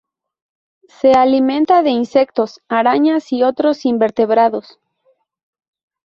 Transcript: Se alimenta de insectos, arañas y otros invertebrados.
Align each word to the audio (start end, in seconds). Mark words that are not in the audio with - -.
Se 0.99 1.11
alimenta 1.11 1.83
de 1.83 1.91
insectos, 1.91 2.59
arañas 2.67 3.31
y 3.31 3.43
otros 3.43 3.85
invertebrados. 3.85 4.79